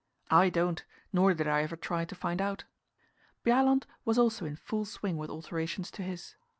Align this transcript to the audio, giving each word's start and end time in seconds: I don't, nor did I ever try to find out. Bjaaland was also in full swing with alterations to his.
I 0.31 0.49
don't, 0.49 0.83
nor 1.13 1.35
did 1.35 1.47
I 1.47 1.61
ever 1.61 1.75
try 1.75 2.05
to 2.05 2.15
find 2.15 2.41
out. 2.41 2.63
Bjaaland 3.45 3.83
was 4.03 4.17
also 4.17 4.45
in 4.45 4.55
full 4.55 4.83
swing 4.85 5.15
with 5.15 5.29
alterations 5.29 5.91
to 5.91 6.01
his. 6.01 6.33